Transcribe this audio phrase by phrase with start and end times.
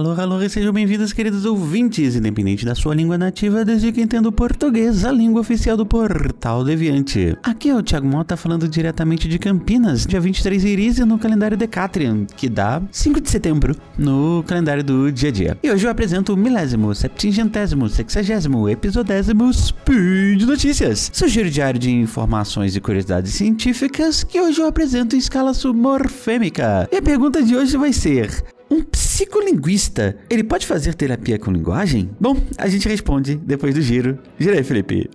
[0.00, 4.30] alô, alô, e sejam bem-vindos, queridos ouvintes, independente da sua língua nativa, desde que entenda
[4.30, 7.36] o português, a língua oficial do Portal Deviante.
[7.42, 12.24] Aqui é o Thiago Mota falando diretamente de Campinas, dia 23 Iris no calendário Decatrian,
[12.24, 15.58] que dá 5 de setembro no calendário do dia a dia.
[15.62, 21.90] E hoje eu apresento o milésimo, septingentésimo, sexagésimo, episodésimo Speed Notícias, seu giro diário de
[21.90, 26.88] informações e curiosidades científicas que hoje eu apresento em escala submorfêmica.
[26.90, 28.82] E a pergunta de hoje vai ser: um
[29.20, 32.08] psicolinguista, ele pode fazer terapia com linguagem?
[32.18, 34.18] Bom, a gente responde depois do giro.
[34.38, 35.10] Gira aí, Felipe.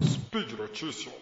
[0.00, 1.15] Speed Notícias.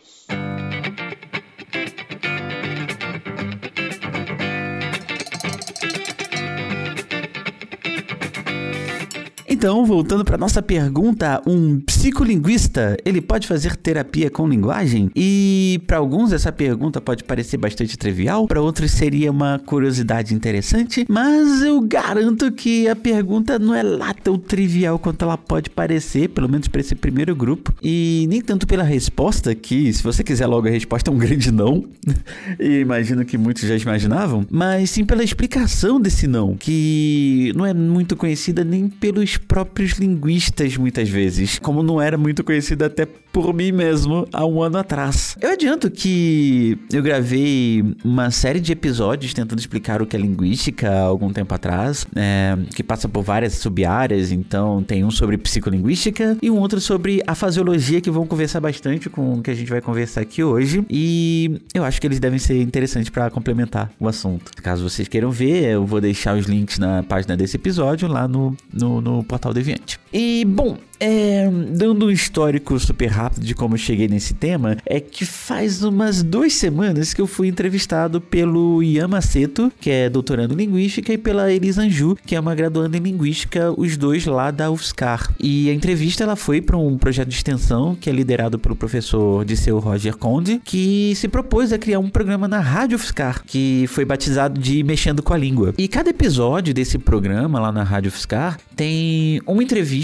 [9.65, 15.11] Então, voltando para nossa pergunta, um psicolinguista, ele pode fazer terapia com linguagem?
[15.17, 21.07] E para alguns essa pergunta pode parecer bastante trivial, para outros seria uma curiosidade interessante,
[21.09, 26.29] mas eu garanto que a pergunta não é lá tão trivial quanto ela pode parecer,
[26.29, 30.47] pelo menos para esse primeiro grupo, e nem tanto pela resposta, que se você quiser
[30.47, 31.87] logo a resposta é um grande não,
[32.61, 37.73] e imagino que muitos já imaginavam, mas sim pela explicação desse não, que não é
[37.73, 43.53] muito conhecida nem pelos próprios linguistas muitas vezes, como não era muito conhecida até por
[43.53, 45.37] mim mesmo há um ano atrás.
[45.43, 50.89] Eu adianto que eu gravei uma série de episódios tentando explicar o que é linguística
[50.89, 56.39] há algum tempo atrás, é, que passa por várias sub-áreas, então tem um sobre psicolinguística
[56.41, 59.69] e um outro sobre a fasiologia que vão conversar bastante com o que a gente
[59.69, 64.07] vai conversar aqui hoje e eu acho que eles devem ser interessantes para complementar o
[64.07, 64.53] assunto.
[64.63, 68.57] Caso vocês queiram ver, eu vou deixar os links na página desse episódio lá no,
[68.73, 69.99] no, no Portal Deviante.
[70.15, 75.01] E, bom, é, dando um histórico super rápido de como eu cheguei nesse tema, é
[75.01, 80.55] que faz umas duas semanas que eu fui entrevistado pelo Ian Maceto, que é doutorando
[80.55, 84.51] em Linguística, e pela Elisa Anju, que é uma graduanda em Linguística, os dois lá
[84.51, 85.35] da UFSCar.
[85.41, 89.45] E a entrevista ela foi para um projeto de extensão que é liderado pelo professor
[89.45, 94.05] Disseu Roger Conde, que se propôs a criar um programa na Rádio UFSCar, que foi
[94.05, 95.75] batizado de Mexendo com a Língua.
[95.77, 100.04] E cada episódio desse programa lá na Rádio UFSCar tem uma entrevista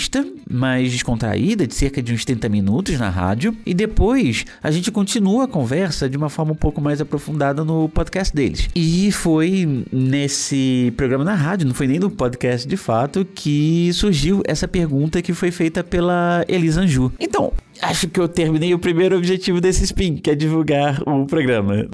[0.50, 5.44] mais descontraída, de cerca de uns 30 minutos na rádio, e depois a gente continua
[5.44, 8.69] a conversa de uma forma um pouco mais aprofundada no podcast deles.
[8.75, 14.43] E foi nesse programa na rádio, não foi nem no podcast de fato, que surgiu
[14.47, 17.12] essa pergunta que foi feita pela Elisa Anju.
[17.19, 21.86] Então, acho que eu terminei o primeiro objetivo desse spin, que é divulgar o programa.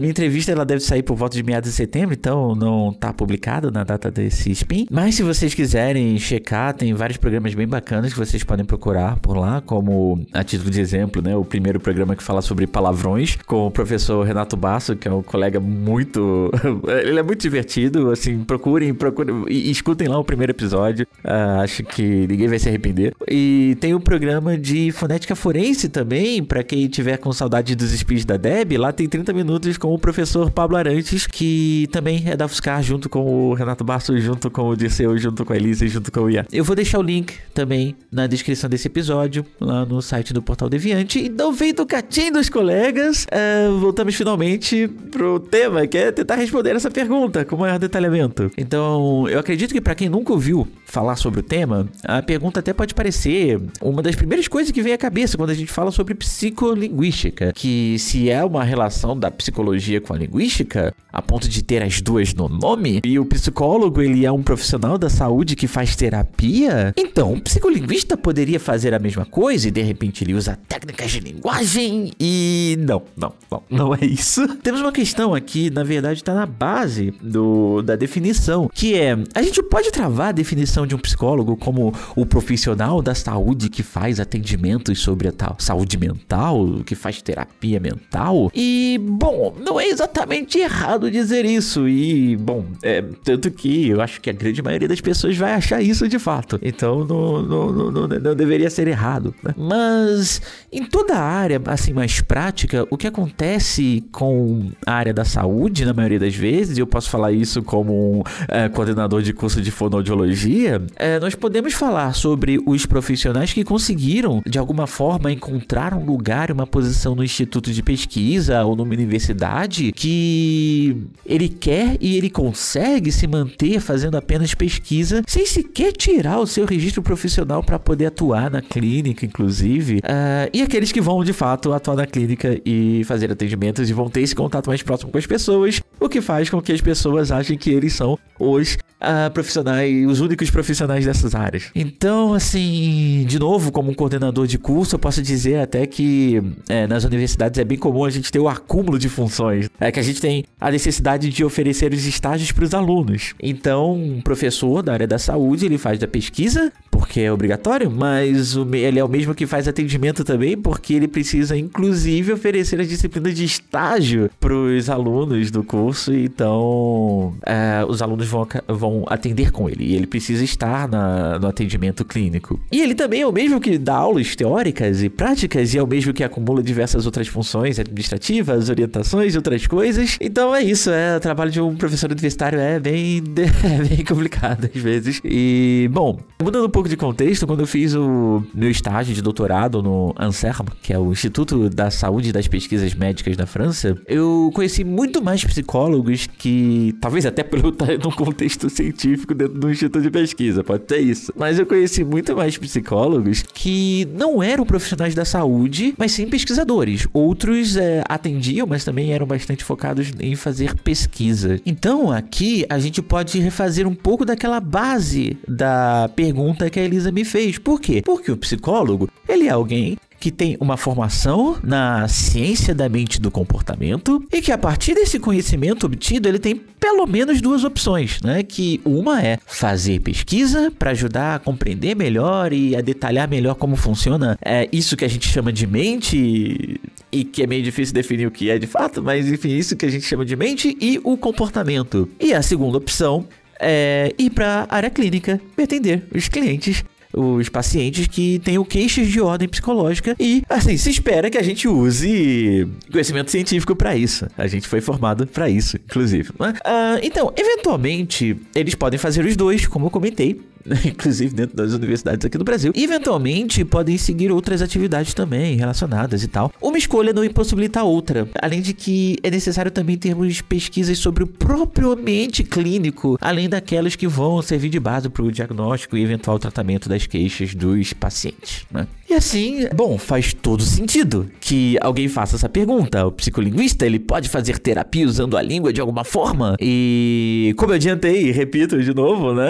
[0.00, 3.70] Minha entrevista ela deve sair por volta de meados de setembro, então não tá publicada
[3.70, 4.86] na data desse spin.
[4.90, 9.36] Mas se vocês quiserem checar, tem vários programas bem bacanas que vocês podem procurar por
[9.36, 13.66] lá, como a título de exemplo, né, o primeiro programa que fala sobre palavrões com
[13.66, 16.50] o professor Renato Basso, que é um colega muito,
[17.04, 21.06] ele é muito divertido, assim, procurem, procurem e escutem lá o primeiro episódio.
[21.24, 23.14] Uh, acho que ninguém vai se arrepender.
[23.28, 28.24] E tem o programa de fonética forense também, para quem tiver com saudade dos speeds
[28.24, 32.46] da Deb, lá tem 30 minutos com o professor Pablo Arantes, que também é da
[32.46, 35.88] UFSCar, junto com o Renato Bastos, junto com o Dirceu, junto com a Elisa e
[35.88, 36.44] junto com o Ian.
[36.52, 40.68] Eu vou deixar o link também na descrição desse episódio, lá no site do Portal
[40.68, 41.20] Deviante.
[41.20, 46.74] Então vem do catinho dos colegas, uh, voltamos finalmente pro tema, que é tentar responder
[46.76, 48.50] essa pergunta com maior detalhamento.
[48.56, 52.72] Então, eu acredito que para quem nunca ouviu falar sobre o tema, a pergunta até
[52.72, 56.14] pode parecer uma das primeiras coisas que vem à cabeça quando a gente fala sobre
[56.14, 61.82] psicolinguística, que se é uma relação da psicologia com a linguística, a ponto de ter
[61.82, 65.96] as duas no nome, e o psicólogo ele é um profissional da saúde que faz
[65.96, 71.10] terapia, então o psicolinguista poderia fazer a mesma coisa e de repente ele usa técnicas
[71.10, 74.46] de linguagem e não, não, não, não é isso.
[74.58, 79.42] Temos uma questão aqui, na verdade está na base do, da definição, que é, a
[79.42, 84.20] gente pode travar a definição de um psicólogo como o profissional da saúde que faz
[84.20, 88.50] atendimentos sobre a tal saúde mental, que faz terapia mental.
[88.54, 91.88] E, bom, não é exatamente errado dizer isso.
[91.88, 95.82] E, bom, é, tanto que eu acho que a grande maioria das pessoas vai achar
[95.82, 96.58] isso de fato.
[96.62, 99.34] Então não, não, não, não, não deveria ser errado.
[99.42, 99.54] Né?
[99.56, 100.40] Mas
[100.72, 105.84] em toda a área assim mais prática, o que acontece com a área da saúde,
[105.84, 109.60] na maioria das vezes, e eu posso falar isso como um é, coordenador de curso
[109.60, 115.94] de fonoaudiologia, é, nós podemos falar sobre os profissionais que conseguiram, de alguma forma encontrar
[115.94, 122.16] um lugar, uma posição no instituto de pesquisa ou numa universidade que ele quer e
[122.16, 127.78] ele consegue se manter fazendo apenas pesquisa sem sequer tirar o seu registro profissional para
[127.78, 129.98] poder atuar na clínica, inclusive.
[129.98, 134.08] Uh, e aqueles que vão de fato atuar na clínica e fazer atendimentos e vão
[134.08, 137.30] ter esse contato mais próximo com as pessoas, o que faz com que as pessoas
[137.30, 141.70] achem que eles são os uh, profissionais, os únicos profissionais dessas áreas.
[141.74, 146.86] Então, assim, de novo, como um coordenador de curso, eu posso dizer até que é,
[146.86, 149.68] nas universidades é bem comum a gente ter o acúmulo de funções.
[149.80, 153.34] É que a gente tem a necessidade de oferecer os estágios para os alunos.
[153.42, 158.56] Então, um professor da área da saúde, ele faz da pesquisa, porque é obrigatório, mas
[158.72, 163.34] ele é o mesmo que faz atendimento também, porque ele precisa, inclusive, oferecer as disciplinas
[163.34, 166.12] de estágio para os alunos do curso.
[166.14, 171.46] Então, é, os alunos vão, vão atender com ele e ele precisa estar na, no
[171.46, 172.60] atendimento clínico.
[172.70, 174.67] E ele também é o mesmo que dá aulas teóricas
[175.02, 179.66] e práticas e é o mesmo que acumula diversas outras funções administrativas, orientações e outras
[179.66, 180.16] coisas.
[180.20, 183.22] Então é isso, é o trabalho de um professor universitário é bem,
[183.64, 185.20] é bem complicado às vezes.
[185.24, 189.82] E, bom, mudando um pouco de contexto, quando eu fiz o meu estágio de doutorado
[189.82, 194.50] no ANSERM, que é o Instituto da Saúde e das Pesquisas Médicas da França, eu
[194.54, 200.02] conheci muito mais psicólogos que, talvez até pelo estar num contexto científico dentro do instituto
[200.02, 201.32] de pesquisa, pode ser isso.
[201.36, 207.06] Mas eu conheci muito mais psicólogos que não eram profissionais da saúde, mas sim pesquisadores.
[207.12, 211.60] Outros é, atendiam, mas também eram bastante focados em fazer pesquisa.
[211.64, 217.10] Então aqui a gente pode refazer um pouco daquela base da pergunta que a Elisa
[217.12, 217.58] me fez.
[217.58, 218.02] Por quê?
[218.04, 223.30] Porque o psicólogo, ele é alguém que tem uma formação na ciência da mente do
[223.30, 228.42] comportamento e que a partir desse conhecimento obtido ele tem pelo menos duas opções, né?
[228.42, 233.76] Que uma é fazer pesquisa para ajudar a compreender melhor e a detalhar melhor como
[233.76, 236.80] funciona é, isso que a gente chama de mente
[237.10, 239.86] e que é meio difícil definir o que é de fato, mas enfim, isso que
[239.86, 242.08] a gente chama de mente e o comportamento.
[242.20, 243.26] E a segunda opção
[243.60, 249.20] é ir para a área clínica atender os clientes os pacientes que tenham queixas de
[249.20, 254.26] ordem psicológica e, assim, se espera que a gente use conhecimento científico para isso.
[254.36, 256.30] A gente foi formado para isso, inclusive.
[256.38, 256.50] Né?
[256.50, 260.40] Uh, então, eventualmente, eles podem fazer os dois, como eu comentei,
[260.84, 262.72] inclusive dentro das universidades aqui do Brasil.
[262.74, 266.52] E, eventualmente, podem seguir outras atividades também relacionadas e tal.
[266.60, 268.28] Uma escolha não impossibilita a outra.
[268.40, 273.96] Além de que é necessário também termos pesquisas sobre o próprio ambiente clínico, além daquelas
[273.96, 278.64] que vão servir de base para o diagnóstico e eventual tratamento das queixas dos pacientes.
[278.70, 278.86] Né?
[279.08, 283.06] E assim, bom, faz todo sentido que alguém faça essa pergunta.
[283.06, 286.56] O psicolinguista, ele pode fazer terapia usando a língua de alguma forma?
[286.60, 289.48] E como eu adiantei repito de novo, né?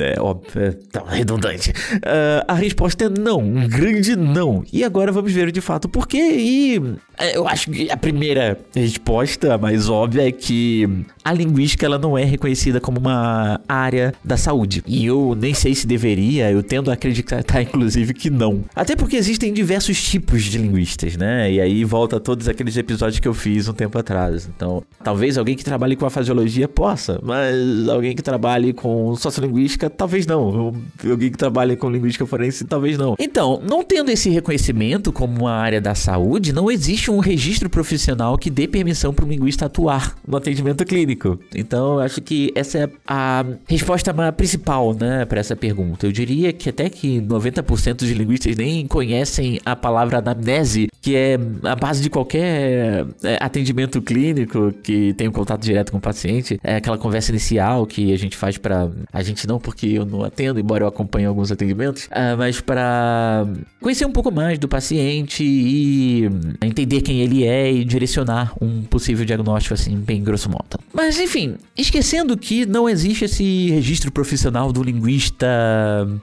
[0.00, 1.70] É óbvio, é redundante.
[1.70, 4.64] Uh, a resposta é não, um grande não.
[4.72, 6.18] E agora vamos ver de fato por quê.
[6.18, 6.82] E
[7.18, 10.88] é, eu acho que a primeira resposta, a mais óbvia, é que
[11.24, 14.82] a linguística ela não é reconhecida como uma área da saúde.
[14.86, 18.64] E eu nem sei se deveria, eu tendo a acreditar, inclusive, que não.
[18.74, 21.52] Até porque existem diversos tipos de linguistas, né?
[21.52, 24.48] E aí volta todos aqueles episódios que eu fiz um tempo atrás.
[24.54, 29.90] Então, talvez alguém que trabalhe com a fasiologia possa, mas alguém que trabalhe com sociolinguística,
[29.90, 30.74] talvez não.
[31.08, 33.16] Alguém que trabalhe com linguística forense, talvez não.
[33.18, 38.38] Então, não tendo esse reconhecimento como uma área da saúde, não existe um registro profissional
[38.38, 41.38] que dê permissão para um linguista atuar no atendimento clínico.
[41.54, 46.06] Então, eu acho que essa é a resposta principal, né, para essa pergunta.
[46.06, 51.16] Eu diria que até que 90% dos linguistas nem nem conhecem a palavra anamnese, que
[51.16, 56.00] é a base de qualquer é, atendimento clínico que tem um contato direto com o
[56.00, 56.60] paciente.
[56.62, 60.24] É aquela conversa inicial que a gente faz para a gente não porque eu não
[60.24, 63.46] atendo, embora eu acompanhe alguns atendimentos, é, mas para
[63.80, 66.28] conhecer um pouco mais do paciente e
[66.62, 70.78] entender quem ele é e direcionar um possível diagnóstico assim bem grosso modo.
[70.92, 75.46] Mas enfim, esquecendo que não existe esse registro profissional do linguista,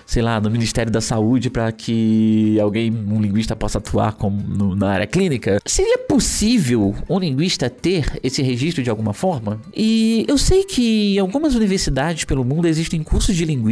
[0.06, 4.76] sei lá, no Ministério da Saúde para que alguém, um linguista, possa atuar como no,
[4.76, 9.60] na área clínica, seria possível um linguista ter esse registro de alguma forma?
[9.76, 13.65] E eu sei que em algumas universidades pelo mundo existem cursos de linguística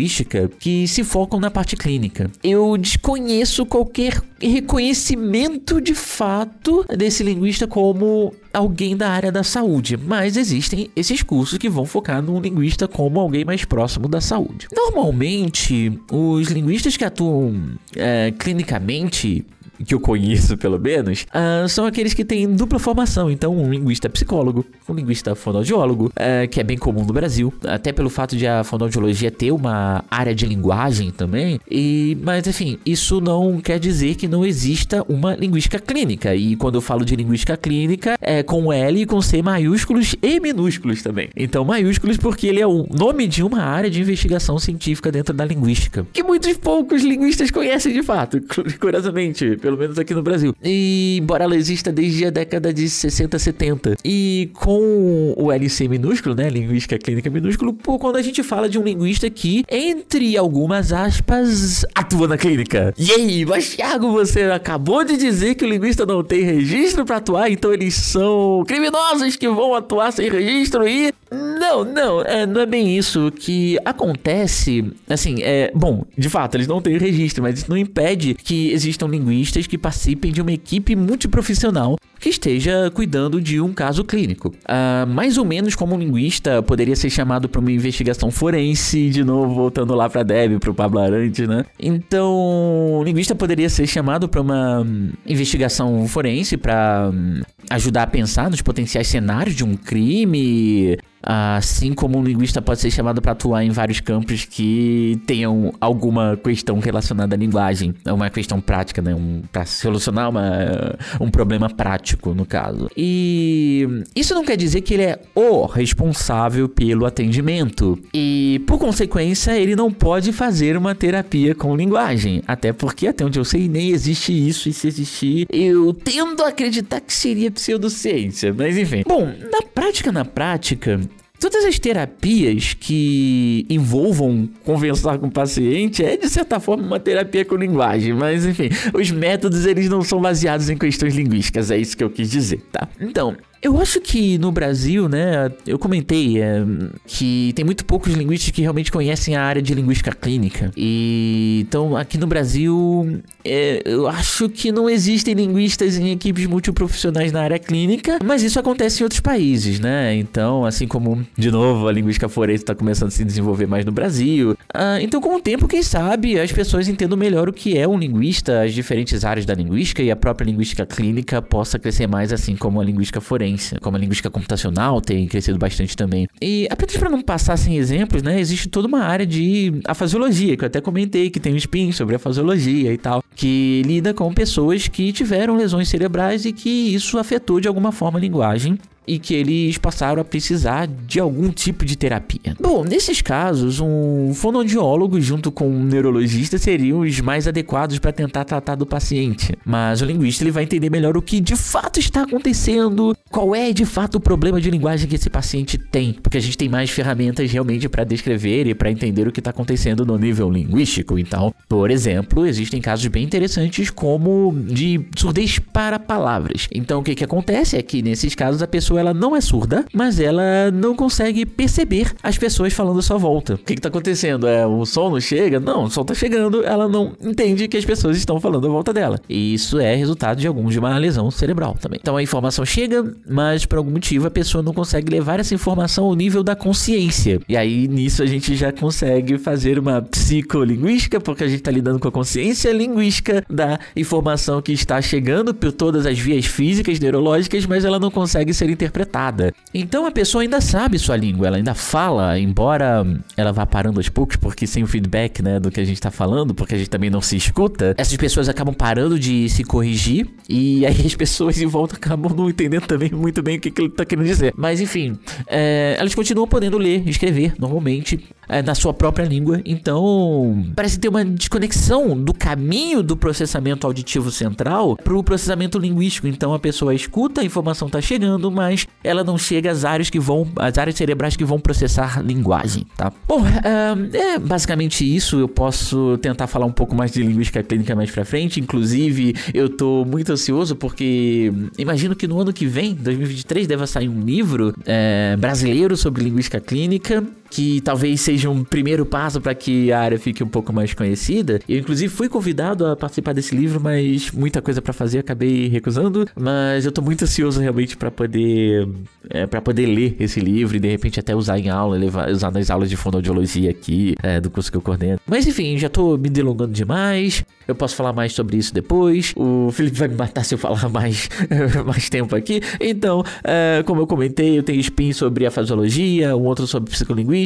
[0.60, 2.30] que se focam na parte clínica.
[2.44, 10.38] Eu desconheço qualquer reconhecimento de fato desse linguista como alguém da área da saúde, mas
[10.38, 14.68] existem esses cursos que vão focar no linguista como alguém mais próximo da saúde.
[14.76, 19.46] Normalmente, os linguistas que atuam é, clinicamente
[19.86, 23.30] que eu conheço pelo menos, uh, são aqueles que têm dupla formação.
[23.30, 27.92] Então, um linguista psicólogo, um linguista fonoaudiólogo, uh, que é bem comum no Brasil, até
[27.92, 31.60] pelo fato de a fonoaudiologia ter uma área de linguagem também.
[31.70, 36.36] E, mas, enfim, isso não quer dizer que não exista uma linguística clínica.
[36.36, 40.40] E quando eu falo de linguística clínica, é com L e com C maiúsculos e
[40.40, 41.30] minúsculos também.
[41.36, 45.46] Então, maiúsculos porque ele é o nome de uma área de investigação científica dentro da
[45.46, 48.40] linguística, que muitos poucos linguistas conhecem de fato,
[48.80, 50.54] curiosamente, pelo menos aqui no Brasil.
[50.62, 53.96] E embora ela exista desde a década de 60, 70.
[54.04, 58.78] E com o LC minúsculo, né, linguística clínica minúsculo, pô, quando a gente fala de
[58.78, 62.94] um linguista que, entre algumas aspas, atua na clínica.
[62.98, 67.16] E aí, mas Thiago, você acabou de dizer que o linguista não tem registro para
[67.16, 72.62] atuar, então eles são criminosos que vão atuar sem registro e não, não, é, não
[72.62, 73.32] é bem isso.
[73.32, 75.72] que acontece, assim, é.
[75.74, 79.78] Bom, de fato, eles não têm registro, mas isso não impede que existam linguistas que
[79.78, 84.54] participem de uma equipe multiprofissional que esteja cuidando de um caso clínico.
[84.66, 89.24] Ah, mais ou menos como um linguista poderia ser chamado para uma investigação forense, de
[89.24, 91.66] novo voltando lá para Deb, para o Pablo Arantes, né?
[91.80, 94.86] Então, um linguista poderia ser chamado para uma
[95.26, 102.20] investigação forense para hum, ajudar a pensar nos potenciais cenários de um crime, Assim como
[102.20, 107.36] um linguista pode ser chamado para atuar em vários campos que tenham alguma questão relacionada
[107.36, 109.16] à linguagem, é uma questão prática, né?
[109.16, 112.90] Um, para solucionar uma, um problema prático, no caso.
[112.98, 117.98] E isso não quer dizer que ele é o responsável pelo atendimento.
[118.14, 122.42] E, por consequência, ele não pode fazer uma terapia com linguagem.
[122.48, 124.68] Até porque, até onde eu sei, nem existe isso.
[124.68, 128.54] E se existir, eu tendo a acreditar que seria pseudociência.
[128.54, 129.04] Mas enfim.
[129.08, 131.00] Bom, na prática, na prática,
[131.44, 137.44] Todas as terapias que envolvam conversar com o paciente é, de certa forma, uma terapia
[137.44, 138.14] com linguagem.
[138.14, 141.70] Mas, enfim, os métodos eles não são baseados em questões linguísticas.
[141.70, 142.88] É isso que eu quis dizer, tá?
[142.98, 146.62] Então, eu acho que no Brasil, né, eu comentei é,
[147.08, 150.70] que tem muito poucos linguistas que realmente conhecem a área de linguística clínica.
[150.76, 157.32] E então aqui no Brasil, é, eu acho que não existem linguistas em equipes multiprofissionais
[157.32, 160.14] na área clínica, mas isso acontece em outros países, né?
[160.14, 163.94] Então, assim como, de novo, a linguística forense está começando a se desenvolver mais no
[163.94, 164.58] Brasil.
[164.74, 167.98] Ah, então, com o tempo, quem sabe, as pessoas entendam melhor o que é um
[167.98, 172.58] linguista, as diferentes áreas da linguística e a própria linguística clínica possa crescer mais, assim
[172.58, 176.28] como a linguística forense como a linguística computacional tem crescido bastante também.
[176.42, 180.64] E apenas para não passar sem exemplos, né, existe toda uma área de afasiologia, que
[180.64, 184.34] eu até comentei que tem um spin sobre a fasiologia e tal, que lida com
[184.34, 189.20] pessoas que tiveram lesões cerebrais e que isso afetou de alguma forma a linguagem e
[189.20, 192.56] que eles passaram a precisar de algum tipo de terapia.
[192.60, 198.46] Bom, nesses casos, um fonoaudiólogo junto com um neurologista seriam os mais adequados para tentar
[198.46, 199.58] tratar do paciente.
[199.66, 203.72] Mas o linguista ele vai entender melhor o que de fato está acontecendo, qual é
[203.72, 206.90] de fato o problema de linguagem que esse paciente tem, porque a gente tem mais
[206.90, 211.20] ferramentas realmente para descrever e para entender o que está acontecendo no nível linguístico.
[211.20, 216.68] Então, por exemplo, existem casos bem interessantes como de surdez para palavras.
[216.74, 219.86] Então, o que que acontece é que nesses casos a pessoa ela não é surda,
[219.94, 223.56] mas ela não consegue perceber as pessoas falando à sua volta.
[223.56, 224.48] O que, que tá acontecendo?
[224.48, 225.60] É, o som não chega?
[225.60, 228.94] Não, o som tá chegando, ela não entende que as pessoas estão falando à volta
[228.94, 229.20] dela.
[229.30, 232.00] E isso é resultado de alguns de uma lesão cerebral também.
[232.02, 236.06] Então a informação chega, mas por algum motivo a pessoa não consegue levar essa informação
[236.06, 237.40] ao nível da consciência.
[237.48, 242.00] E aí nisso a gente já consegue fazer uma psicolinguística, porque a gente tá lidando
[242.00, 243.13] com a consciência linguística
[243.50, 248.54] da informação que está chegando por todas as vias físicas, neurológicas, mas ela não consegue
[248.54, 249.54] ser interpretada.
[249.74, 253.06] Então a pessoa ainda sabe sua língua, ela ainda fala, embora
[253.36, 256.12] ela vá parando aos poucos, porque sem o feedback, né, do que a gente tá
[256.12, 260.28] falando, porque a gente também não se escuta, essas pessoas acabam parando de se corrigir
[260.48, 263.82] e aí as pessoas em volta acabam não entendendo também muito bem o que, que
[263.82, 264.54] ele tá querendo dizer.
[264.56, 265.18] Mas enfim,
[265.48, 271.10] é, elas continuam podendo ler, escrever normalmente é, na sua própria língua, então parece ter
[271.10, 276.28] uma desconexão do caminho do processamento auditivo central pro processamento linguístico.
[276.28, 280.20] Então a pessoa escuta, a informação tá chegando, mas ela não chega às áreas que
[280.20, 283.12] vão, às áreas cerebrais que vão processar linguagem, tá?
[283.28, 285.40] Bom, uh, é basicamente isso.
[285.40, 288.60] Eu posso tentar falar um pouco mais de linguística clínica mais pra frente.
[288.60, 294.10] Inclusive, eu tô muito ansioso porque imagino que no ano que vem, 2023, deva sair
[294.10, 297.24] um livro é, brasileiro sobre linguística clínica
[297.54, 301.60] que talvez seja um primeiro passo para que a área fique um pouco mais conhecida.
[301.70, 306.28] Eu, inclusive, fui convidado a participar desse livro, mas muita coisa para fazer, acabei recusando.
[306.36, 308.88] Mas eu tô muito ansioso realmente para poder
[309.30, 312.52] é, para poder ler esse livro e de repente até usar em aula, levar, usar
[312.52, 315.20] nas aulas de fonoaudiologia aqui, é, do curso que eu coordeno.
[315.28, 317.46] Mas enfim, já tô me delongando demais.
[317.68, 319.34] Eu posso falar mais sobre isso depois.
[319.38, 321.30] O Felipe vai me matar se eu falar mais,
[321.86, 322.62] mais tempo aqui.
[322.80, 327.43] Então, é, como eu comentei, eu tenho spin sobre a fasiologia, um outro sobre psicolinguística,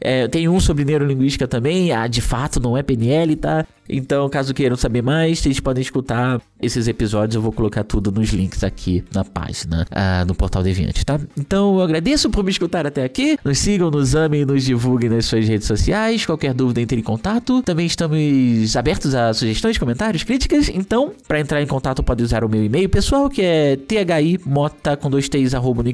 [0.00, 1.92] é, tem um sobre neurolinguística também.
[1.92, 3.66] Ah, de fato, não é PNL, tá?
[3.88, 7.34] Então, caso queiram saber mais, vocês podem escutar esses episódios.
[7.34, 11.20] Eu vou colocar tudo nos links aqui na página, ah, no Portal Deviante, tá?
[11.36, 13.38] Então, eu agradeço por me escutar até aqui.
[13.44, 16.24] Nos sigam, nos amem, nos divulguem nas suas redes sociais.
[16.24, 17.62] Qualquer dúvida, entre em contato.
[17.62, 20.68] Também estamos abertos a sugestões, comentários, críticas.
[20.68, 25.10] Então, para entrar em contato, pode usar o meu e-mail pessoal, que é thimota com
[25.10, 25.84] dois t's, arroba,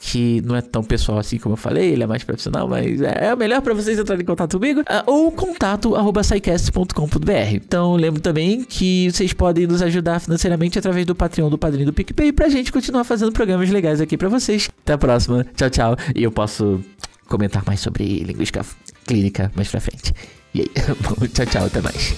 [0.00, 3.26] que não é tão pessoal assim como eu falei, ele é mais profissional, mas é,
[3.26, 4.82] é melhor para vocês entrarem em contato comigo.
[4.86, 6.20] Ah, ou contato, arroba.
[7.52, 11.92] Então, lembro também que vocês podem nos ajudar financeiramente através do Patreon, do Padrinho do
[11.92, 14.68] PicPay, pra gente continuar fazendo programas legais aqui para vocês.
[14.82, 15.46] Até a próxima.
[15.56, 15.96] Tchau, tchau.
[16.14, 16.80] E eu posso
[17.26, 18.64] comentar mais sobre linguística
[19.06, 20.12] clínica mais pra frente.
[20.54, 20.68] E aí,
[21.32, 22.14] tchau, tchau, até mais.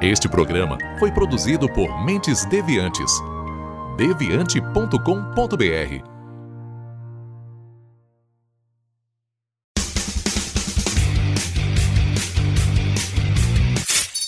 [0.00, 3.10] Este programa foi produzido por Mentes Deviantes
[3.98, 6.17] deviante.com.br.